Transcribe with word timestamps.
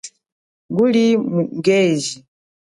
Nguli 0.69 1.05
mu 1.33 1.41
ungeji. 1.53 2.13